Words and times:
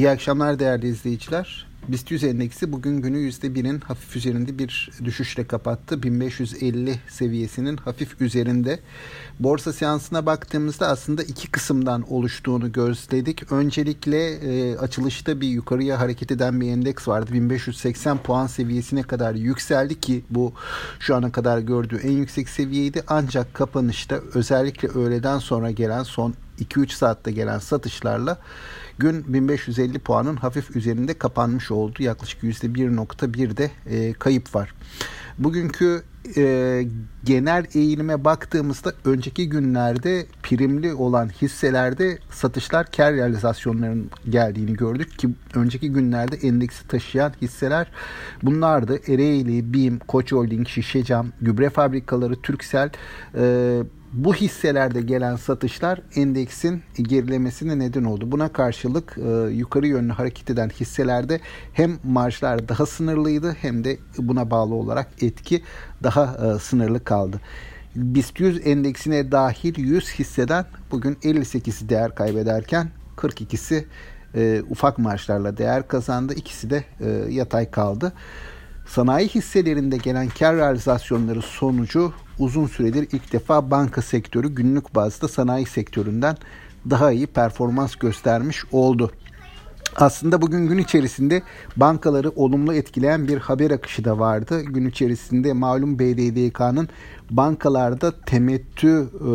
İyi 0.00 0.10
akşamlar 0.10 0.58
değerli 0.58 0.88
izleyiciler. 0.88 1.66
BIST 1.88 2.10
100 2.10 2.24
endeksi 2.24 2.72
bugün 2.72 3.02
günü 3.02 3.18
%1'in 3.18 3.80
hafif 3.80 4.16
üzerinde 4.16 4.58
bir 4.58 4.90
düşüşle 5.04 5.46
kapattı. 5.46 6.02
1550 6.02 6.98
seviyesinin 7.08 7.76
hafif 7.76 8.20
üzerinde. 8.20 8.80
Borsa 9.40 9.72
seansına 9.72 10.26
baktığımızda 10.26 10.88
aslında 10.88 11.22
iki 11.22 11.50
kısımdan 11.50 12.12
oluştuğunu 12.12 12.72
gözledik. 12.72 13.52
Öncelikle 13.52 14.30
e, 14.32 14.76
açılışta 14.76 15.40
bir 15.40 15.48
yukarıya 15.48 16.00
hareket 16.00 16.32
eden 16.32 16.60
bir 16.60 16.70
endeks 16.70 17.08
vardı. 17.08 17.32
1580 17.32 18.18
puan 18.18 18.46
seviyesine 18.46 19.02
kadar 19.02 19.34
yükseldi 19.34 20.00
ki 20.00 20.24
bu 20.30 20.52
şu 21.00 21.14
ana 21.14 21.32
kadar 21.32 21.58
gördüğü 21.58 21.96
en 21.96 22.12
yüksek 22.12 22.48
seviyeydi. 22.48 23.02
Ancak 23.08 23.54
kapanışta 23.54 24.20
özellikle 24.34 24.88
öğleden 24.88 25.38
sonra 25.38 25.70
gelen 25.70 26.02
son 26.02 26.34
2-3 26.60 26.88
saatte 26.88 27.32
gelen 27.32 27.58
satışlarla 27.58 28.38
gün 28.98 29.34
1550 29.34 29.98
puanın 29.98 30.36
hafif 30.36 30.76
üzerinde 30.76 31.14
kapanmış 31.14 31.70
oldu. 31.70 32.02
Yaklaşık 32.02 32.42
%1.1'de 32.42 33.70
e, 33.86 34.12
kayıp 34.12 34.54
var. 34.54 34.74
Bugünkü 35.38 36.02
e, 36.36 36.84
genel 37.24 37.66
eğilime 37.74 38.24
baktığımızda 38.24 38.92
önceki 39.04 39.48
günlerde 39.48 40.26
primli 40.42 40.94
olan 40.94 41.28
hisselerde 41.28 42.18
satışlar 42.30 42.92
kar 42.92 43.14
realizasyonlarının 43.14 44.10
geldiğini 44.28 44.74
gördük 44.74 45.18
ki 45.18 45.28
önceki 45.54 45.92
günlerde 45.92 46.36
endeksi 46.36 46.88
taşıyan 46.88 47.32
hisseler 47.42 47.90
bunlardı. 48.42 49.12
Ereğli, 49.12 49.74
BİM, 49.74 49.98
Koç 49.98 50.32
Holding, 50.32 50.68
Şişecam, 50.68 51.26
Gübre 51.40 51.70
Fabrikaları, 51.70 52.42
Türksel, 52.42 52.90
e, 53.34 53.82
bu 54.12 54.34
hisselerde 54.34 55.00
gelen 55.00 55.36
satışlar 55.36 56.00
endeksin 56.14 56.82
gerilemesine 57.02 57.78
neden 57.78 58.04
oldu. 58.04 58.32
Buna 58.32 58.52
karşılık 58.52 59.18
e, 59.18 59.50
yukarı 59.50 59.86
yönlü 59.86 60.12
hareket 60.12 60.50
eden 60.50 60.68
hisselerde 60.68 61.40
hem 61.72 61.98
marjlar 62.04 62.68
daha 62.68 62.86
sınırlıydı 62.86 63.56
hem 63.60 63.84
de 63.84 63.98
buna 64.18 64.50
bağlı 64.50 64.74
olarak 64.74 65.08
etki 65.22 65.62
daha 66.02 66.54
e, 66.54 66.58
sınırlı 66.58 67.04
kaldı. 67.04 67.40
BIST 67.96 68.40
100 68.40 68.66
endeksine 68.66 69.32
dahil 69.32 69.78
100 69.78 70.10
hisseden 70.10 70.64
bugün 70.90 71.14
58'i 71.14 71.88
değer 71.88 72.14
kaybederken 72.14 72.88
42'si 73.16 73.84
e, 74.34 74.62
ufak 74.70 74.98
marjlarla 74.98 75.56
değer 75.56 75.88
kazandı. 75.88 76.34
İkisi 76.34 76.70
de 76.70 76.84
e, 77.00 77.08
yatay 77.32 77.70
kaldı. 77.70 78.12
Sanayi 78.94 79.28
hisselerinde 79.28 79.96
gelen 79.96 80.28
kar 80.28 80.56
realizasyonları 80.56 81.42
sonucu 81.42 82.12
uzun 82.38 82.66
süredir 82.66 83.08
ilk 83.12 83.32
defa 83.32 83.70
banka 83.70 84.02
sektörü 84.02 84.54
günlük 84.54 84.94
bazda 84.94 85.28
sanayi 85.28 85.66
sektöründen 85.66 86.36
daha 86.90 87.12
iyi 87.12 87.26
performans 87.26 87.94
göstermiş 87.94 88.64
oldu. 88.72 89.10
Aslında 89.96 90.42
bugün 90.42 90.66
gün 90.68 90.78
içerisinde 90.78 91.42
bankaları 91.76 92.30
olumlu 92.30 92.74
etkileyen 92.74 93.28
bir 93.28 93.38
haber 93.38 93.70
akışı 93.70 94.04
da 94.04 94.18
vardı. 94.18 94.60
Gün 94.60 94.86
içerisinde 94.88 95.52
malum 95.52 95.98
BDDK'nın 95.98 96.88
bankalarda 97.30 98.12
temettü 98.26 99.08
e, 99.20 99.30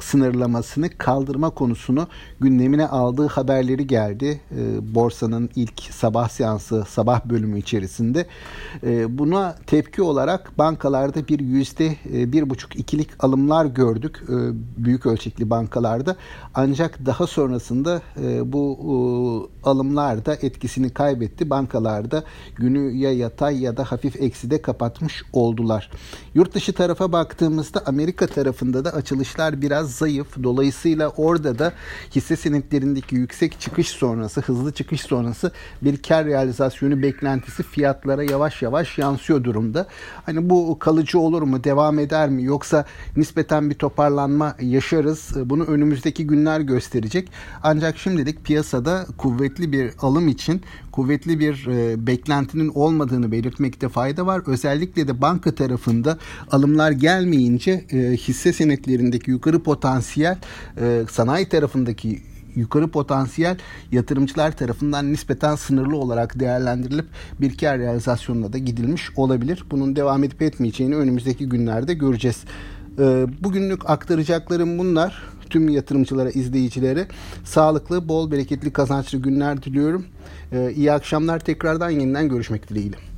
sınırlamasını 0.00 0.88
kaldırma 0.98 1.50
konusunu 1.50 2.06
gündemine 2.40 2.86
aldığı 2.86 3.26
haberleri 3.26 3.86
geldi. 3.86 4.40
E, 4.58 4.94
borsanın 4.94 5.50
ilk 5.56 5.80
sabah 5.80 6.28
seansı, 6.28 6.84
sabah 6.88 7.24
bölümü 7.24 7.58
içerisinde. 7.58 8.26
E, 8.82 9.18
buna 9.18 9.56
tepki 9.66 10.02
olarak 10.02 10.58
bankalarda 10.58 11.28
bir 11.28 11.40
yüzde 11.40 11.86
e, 12.12 12.32
bir 12.32 12.50
buçuk 12.50 12.76
ikilik 12.76 13.24
alımlar 13.24 13.66
gördük. 13.66 14.22
E, 14.28 14.34
büyük 14.84 15.06
ölçekli 15.06 15.50
bankalarda. 15.50 16.16
Ancak 16.54 17.06
daha 17.06 17.26
sonrasında 17.26 18.02
e, 18.22 18.52
bu 18.52 18.78
e, 18.82 19.68
alımlar 19.68 20.26
da 20.26 20.34
etkisini 20.34 20.90
kaybetti. 20.90 21.50
Bankalarda 21.50 22.24
günü 22.56 22.96
ya 22.96 23.12
yatay 23.12 23.62
ya 23.62 23.76
da 23.76 23.84
hafif 23.84 24.22
ekside 24.22 24.62
kapatmış 24.62 25.22
oldular. 25.32 25.90
Yurt 26.34 26.54
dışı 26.54 26.72
tarafa 26.72 27.12
baktığımızda 27.12 27.82
Amerika 27.86 28.26
tarafında 28.26 28.84
da 28.84 28.90
açılışlar 28.90 29.62
biraz 29.62 29.81
zayıf. 29.82 30.42
Dolayısıyla 30.42 31.08
orada 31.08 31.58
da 31.58 31.72
hisse 32.14 32.36
senetlerindeki 32.36 33.14
yüksek 33.14 33.60
çıkış 33.60 33.88
sonrası, 33.88 34.40
hızlı 34.40 34.72
çıkış 34.72 35.00
sonrası 35.00 35.52
bir 35.82 36.02
kar 36.02 36.26
realizasyonu 36.26 37.02
beklentisi 37.02 37.62
fiyatlara 37.62 38.22
yavaş 38.22 38.62
yavaş 38.62 38.98
yansıyor 38.98 39.44
durumda. 39.44 39.86
Hani 40.26 40.50
bu 40.50 40.78
kalıcı 40.78 41.18
olur 41.18 41.42
mu, 41.42 41.64
devam 41.64 41.98
eder 41.98 42.28
mi 42.28 42.44
yoksa 42.44 42.84
nispeten 43.16 43.70
bir 43.70 43.74
toparlanma 43.74 44.56
yaşarız. 44.60 45.32
Bunu 45.44 45.64
önümüzdeki 45.64 46.26
günler 46.26 46.60
gösterecek. 46.60 47.28
Ancak 47.62 47.98
şimdilik 47.98 48.44
piyasada 48.44 49.06
kuvvetli 49.18 49.72
bir 49.72 49.92
alım 49.98 50.28
için 50.28 50.62
kuvvetli 50.92 51.40
bir 51.40 51.66
e, 51.66 52.06
beklentinin 52.06 52.68
olmadığını 52.68 53.32
belirtmekte 53.32 53.88
fayda 53.88 54.26
var. 54.26 54.42
Özellikle 54.46 55.08
de 55.08 55.20
banka 55.20 55.54
tarafında 55.54 56.18
alımlar 56.50 56.90
gelmeyince 56.90 57.84
e, 57.90 57.96
hisse 57.98 58.52
senetlerindeki 58.52 59.30
yukarı 59.30 59.62
potansiyel 59.72 60.36
e, 60.80 61.02
sanayi 61.10 61.48
tarafındaki 61.48 62.22
yukarı 62.56 62.88
potansiyel 62.88 63.56
yatırımcılar 63.92 64.56
tarafından 64.56 65.12
nispeten 65.12 65.56
sınırlı 65.56 65.96
olarak 65.96 66.40
değerlendirilip 66.40 67.06
bir 67.40 67.56
kar 67.56 67.78
realizasyonuna 67.78 68.52
da 68.52 68.58
gidilmiş 68.58 69.10
olabilir. 69.16 69.64
Bunun 69.70 69.96
devam 69.96 70.24
edip 70.24 70.42
etmeyeceğini 70.42 70.96
önümüzdeki 70.96 71.48
günlerde 71.48 71.94
göreceğiz. 71.94 72.44
E, 72.98 73.26
bugünlük 73.44 73.90
aktaracaklarım 73.90 74.78
bunlar. 74.78 75.22
Tüm 75.50 75.68
yatırımcılara, 75.68 76.30
izleyicilere 76.30 77.06
sağlıklı, 77.44 78.08
bol, 78.08 78.30
bereketli, 78.30 78.72
kazançlı 78.72 79.18
günler 79.18 79.62
diliyorum. 79.62 80.06
E, 80.52 80.72
iyi 80.76 80.92
akşamlar. 80.92 81.38
Tekrardan 81.38 81.90
yeniden 81.90 82.28
görüşmek 82.28 82.68
dileğiyle. 82.68 83.11